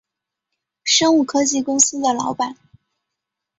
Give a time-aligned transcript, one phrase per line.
[0.83, 2.57] 生物科技公司的老板